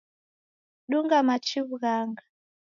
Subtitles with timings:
[0.89, 2.23] Dunga machi w'ughanga.